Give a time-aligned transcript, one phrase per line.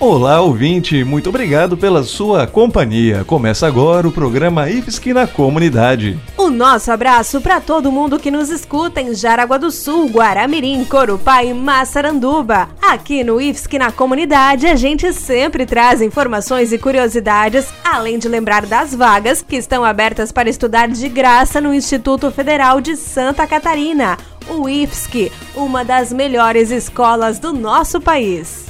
[0.00, 3.22] Olá, ouvinte, muito obrigado pela sua companhia.
[3.22, 6.18] Começa agora o programa IFSC na Comunidade.
[6.38, 11.44] O nosso abraço para todo mundo que nos escuta em Jaraguá do Sul, Guaramirim, Corupá
[11.44, 12.70] e Massaranduba.
[12.80, 18.64] Aqui no IFSC na Comunidade, a gente sempre traz informações e curiosidades, além de lembrar
[18.64, 24.16] das vagas que estão abertas para estudar de graça no Instituto Federal de Santa Catarina,
[24.48, 28.69] o IFSC, uma das melhores escolas do nosso país.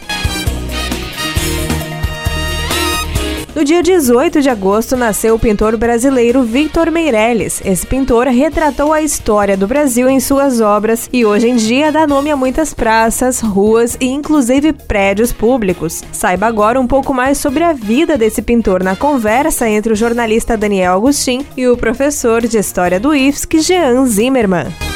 [3.61, 7.61] No dia 18 de agosto nasceu o pintor brasileiro Victor Meirelles.
[7.63, 12.07] Esse pintor retratou a história do Brasil em suas obras e hoje em dia dá
[12.07, 16.03] nome a muitas praças, ruas e inclusive prédios públicos.
[16.11, 20.57] Saiba agora um pouco mais sobre a vida desse pintor na conversa entre o jornalista
[20.57, 24.90] Daniel Agustin e o professor de História do IFSC, Jean Zimmermann.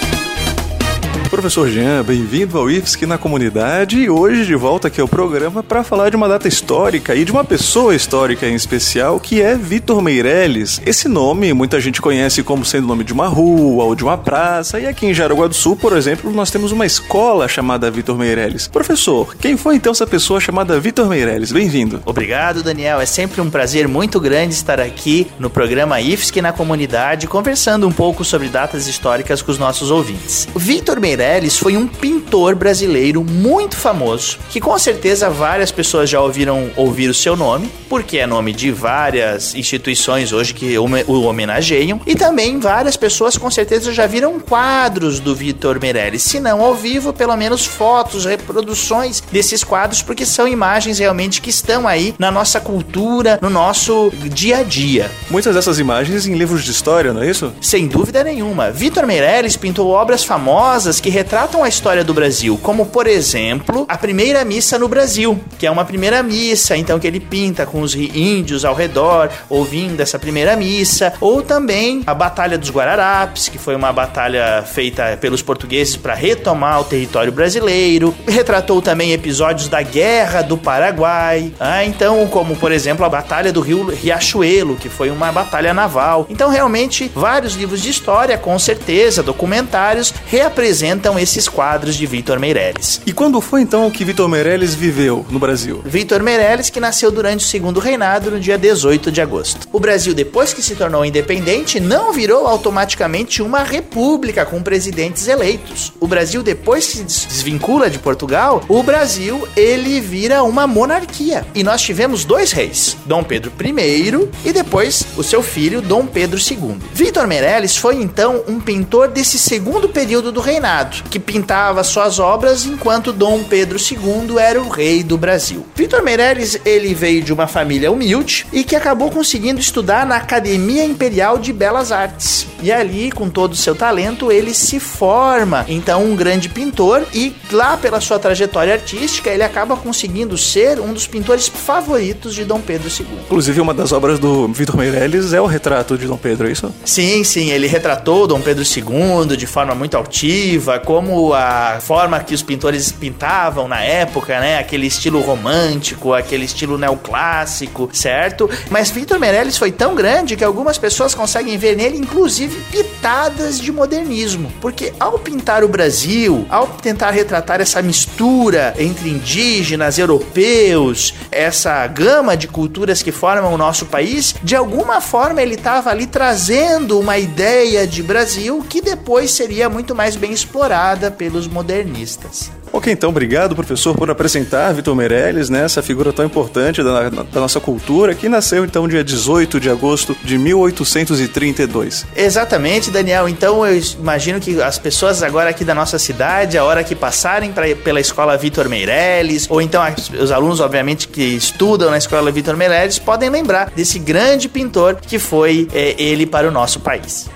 [1.35, 5.83] Professor Jean, bem-vindo ao IFSC na comunidade e hoje de volta aqui ao programa para
[5.83, 10.01] falar de uma data histórica e de uma pessoa histórica em especial que é Vitor
[10.01, 10.81] Meirelles.
[10.85, 14.17] Esse nome muita gente conhece como sendo o nome de uma rua ou de uma
[14.17, 18.17] praça e aqui em Jaraguá do Sul, por exemplo, nós temos uma escola chamada Vitor
[18.17, 18.69] Meirelles.
[18.69, 21.51] Professor, quem foi então essa pessoa chamada Vitor Meirelles?
[21.51, 22.01] Bem-vindo.
[22.05, 23.01] Obrigado, Daniel.
[23.01, 27.91] É sempre um prazer muito grande estar aqui no programa IFSC na comunidade conversando um
[27.91, 30.47] pouco sobre datas históricas com os nossos ouvintes.
[30.55, 36.21] Vitor Meirelles Meirelles foi um pintor brasileiro muito famoso, que com certeza várias pessoas já
[36.21, 41.99] ouviram ouvir o seu nome, porque é nome de várias instituições hoje que o homenageiam,
[42.05, 46.75] e também várias pessoas com certeza já viram quadros do Vitor Meirelles, se não ao
[46.75, 52.29] vivo, pelo menos fotos, reproduções desses quadros, porque são imagens realmente que estão aí na
[52.29, 55.09] nossa cultura, no nosso dia a dia.
[55.31, 57.51] Muitas dessas imagens em livros de história, não é isso?
[57.59, 58.69] Sem dúvida nenhuma.
[58.69, 63.95] Vitor Meirelles pintou obras famosas que retratam a história do Brasil, como por exemplo, a
[63.95, 67.93] primeira missa no Brasil, que é uma primeira missa, então que ele pinta com os
[67.93, 73.75] índios ao redor, ouvindo essa primeira missa, ou também a Batalha dos Guararapes, que foi
[73.75, 78.15] uma batalha feita pelos portugueses para retomar o território brasileiro.
[78.27, 83.61] Retratou também episódios da Guerra do Paraguai, ah, então como por exemplo a Batalha do
[83.61, 86.25] Rio Riachuelo, que foi uma batalha naval.
[86.31, 92.39] Então realmente vários livros de história, com certeza, documentários reapresentam então esses quadros de Vitor
[92.39, 93.01] Meirelles.
[93.05, 95.81] E quando foi então que Vitor Meirelles viveu no Brasil?
[95.85, 99.67] Vitor Meirelles, que nasceu durante o segundo reinado no dia 18 de agosto.
[99.71, 105.93] O Brasil, depois que se tornou independente, não virou automaticamente uma república com presidentes eleitos.
[105.99, 111.45] O Brasil, depois que se desvincula de Portugal, o Brasil ele vira uma monarquia.
[111.53, 116.39] E nós tivemos dois reis, Dom Pedro I e depois o seu filho Dom Pedro
[116.39, 116.77] II.
[116.93, 122.65] Vitor Meirelles foi então um pintor desse segundo período do reinado que pintava suas obras
[122.65, 125.65] enquanto Dom Pedro II era o rei do Brasil.
[125.75, 130.85] Vitor Meirelles, ele veio de uma família humilde e que acabou conseguindo estudar na Academia
[130.85, 132.47] Imperial de Belas Artes.
[132.61, 137.35] E ali, com todo o seu talento, ele se forma então um grande pintor e
[137.51, 142.59] lá pela sua trajetória artística, ele acaba conseguindo ser um dos pintores favoritos de Dom
[142.59, 143.05] Pedro II.
[143.25, 146.73] Inclusive, uma das obras do Vitor Meirelles é o retrato de Dom Pedro, é isso?
[146.83, 152.33] Sim, sim, ele retratou Dom Pedro II de forma muito altiva, como a forma que
[152.33, 154.57] os pintores pintavam na época, né?
[154.57, 158.49] Aquele estilo romântico, aquele estilo neoclássico, certo?
[158.69, 163.71] Mas Victor Meirelles foi tão grande que algumas pessoas conseguem ver nele, inclusive, pitadas de
[163.71, 164.51] modernismo.
[164.59, 172.35] Porque ao pintar o Brasil, ao tentar retratar essa mistura entre indígenas, europeus, essa gama
[172.35, 177.17] de culturas que formam o nosso país, de alguma forma ele estava ali trazendo uma
[177.17, 180.64] ideia de Brasil que depois seria muito mais bem explorada
[181.11, 182.51] pelos modernistas.
[182.75, 187.39] Ok, então, obrigado, professor, por apresentar Vitor Meirelles, né, essa figura tão importante da, da
[187.39, 192.05] nossa cultura, que nasceu, então, dia 18 de agosto de 1832.
[192.15, 193.29] Exatamente, Daniel.
[193.29, 197.53] Então, eu imagino que as pessoas agora aqui da nossa cidade, a hora que passarem
[197.53, 199.81] pra, pela escola Vitor Meirelles, ou então
[200.19, 205.17] os alunos, obviamente, que estudam na escola Vitor Meirelles, podem lembrar desse grande pintor que
[205.17, 207.29] foi é, ele para o nosso país.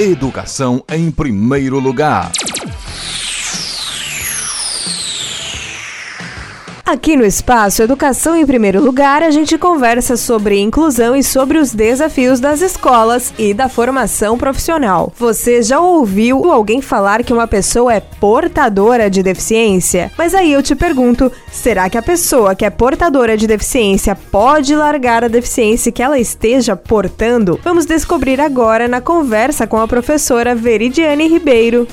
[0.00, 2.30] Educação em primeiro lugar.
[6.88, 11.74] Aqui no Espaço Educação em Primeiro Lugar, a gente conversa sobre inclusão e sobre os
[11.74, 15.12] desafios das escolas e da formação profissional.
[15.18, 20.10] Você já ouviu alguém falar que uma pessoa é portadora de deficiência?
[20.16, 24.74] Mas aí eu te pergunto: será que a pessoa que é portadora de deficiência pode
[24.74, 27.60] largar a deficiência que ela esteja portando?
[27.62, 31.86] Vamos descobrir agora na conversa com a professora Veridiane Ribeiro.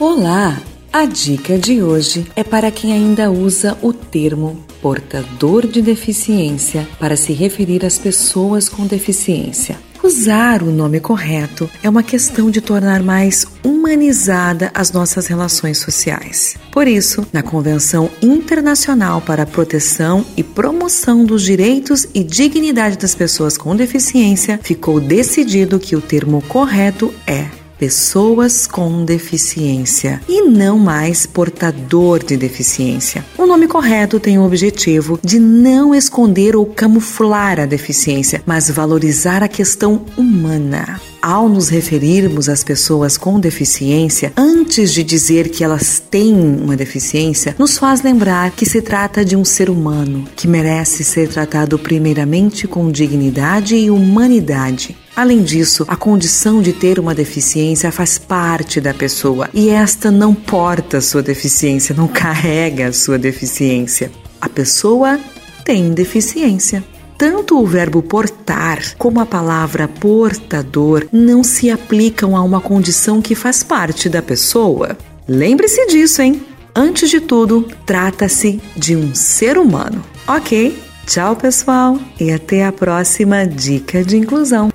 [0.00, 0.56] Olá!
[0.92, 7.16] A dica de hoje é para quem ainda usa o termo portador de deficiência para
[7.16, 9.78] se referir às pessoas com deficiência.
[10.02, 16.56] Usar o nome correto é uma questão de tornar mais humanizada as nossas relações sociais.
[16.72, 23.14] Por isso, na Convenção Internacional para a Proteção e Promoção dos Direitos e Dignidade das
[23.14, 30.78] Pessoas com Deficiência, ficou decidido que o termo correto é pessoas com deficiência e não
[30.78, 33.24] mais portador de deficiência.
[33.38, 39.42] O nome correto tem o objetivo de não esconder ou camuflar a deficiência, mas valorizar
[39.42, 41.00] a questão humana.
[41.22, 47.54] Ao nos referirmos às pessoas com deficiência, antes de dizer que elas têm uma deficiência,
[47.58, 52.66] nos faz lembrar que se trata de um ser humano que merece ser tratado primeiramente
[52.66, 54.96] com dignidade e humanidade.
[55.20, 60.34] Além disso, a condição de ter uma deficiência faz parte da pessoa e esta não
[60.34, 64.10] porta sua deficiência, não carrega a sua deficiência.
[64.40, 65.20] A pessoa
[65.62, 66.82] tem deficiência.
[67.18, 73.34] Tanto o verbo portar como a palavra portador não se aplicam a uma condição que
[73.34, 74.96] faz parte da pessoa.
[75.28, 76.40] Lembre-se disso, hein?
[76.74, 80.02] Antes de tudo, trata-se de um ser humano.
[80.26, 80.74] Ok?
[81.06, 84.70] Tchau, pessoal, e até a próxima Dica de Inclusão.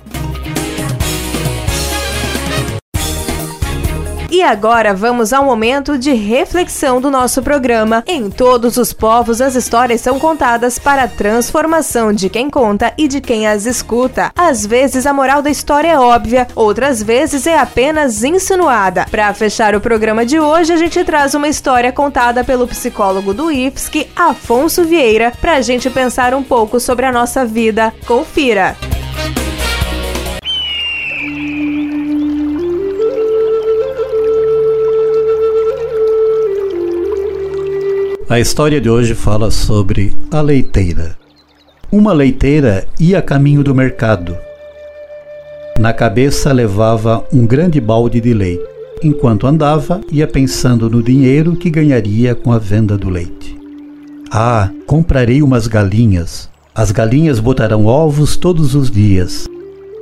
[4.46, 8.04] Agora vamos ao momento de reflexão do nosso programa.
[8.06, 13.08] Em todos os povos, as histórias são contadas para a transformação de quem conta e
[13.08, 14.30] de quem as escuta.
[14.36, 19.06] Às vezes a moral da história é óbvia, outras vezes é apenas insinuada.
[19.10, 23.50] Para fechar o programa de hoje, a gente traz uma história contada pelo psicólogo do
[23.50, 27.92] IFSC, Afonso Vieira, para a gente pensar um pouco sobre a nossa vida.
[28.06, 28.95] Confira!
[38.28, 41.16] A história de hoje fala sobre a leiteira.
[41.92, 44.36] Uma leiteira ia a caminho do mercado.
[45.78, 48.64] Na cabeça levava um grande balde de leite.
[49.00, 53.56] Enquanto andava, ia pensando no dinheiro que ganharia com a venda do leite.
[54.28, 56.50] Ah, comprarei umas galinhas.
[56.74, 59.46] As galinhas botarão ovos todos os dias.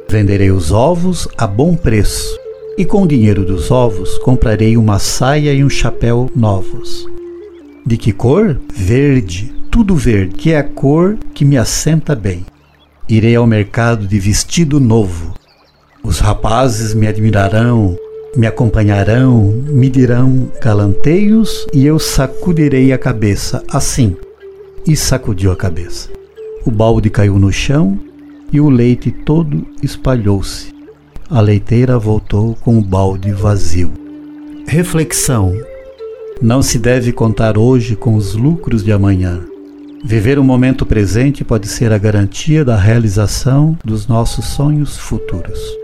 [0.09, 2.39] Venderei os ovos a bom preço.
[2.79, 7.13] E com o dinheiro dos ovos comprarei uma saia e um chapéu novos.
[7.87, 8.59] De que cor?
[8.75, 12.47] Verde, tudo verde, que é a cor que me assenta bem.
[13.07, 15.35] Irei ao mercado de vestido novo.
[16.03, 17.95] Os rapazes me admirarão,
[18.35, 24.17] me acompanharão, me dirão galanteios e eu sacudirei a cabeça assim.
[24.87, 26.09] E sacudiu a cabeça.
[26.65, 27.99] O balde caiu no chão
[28.51, 30.73] e o leite todo espalhou-se.
[31.29, 33.93] A leiteira voltou com o balde vazio.
[34.67, 35.55] Reflexão
[36.41, 39.41] não se deve contar hoje com os lucros de amanhã.
[40.05, 45.84] Viver o momento presente pode ser a garantia da realização dos nossos sonhos futuros.